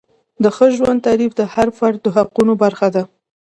د 0.43 0.45
ښه 0.55 0.67
ژوند 0.77 0.99
تعریف 1.07 1.31
د 1.39 1.41
هر 1.53 1.67
فرد 1.77 1.97
د 2.03 2.07
حقوقو 2.15 2.53
برخه 2.63 2.87
ده. 2.95 3.03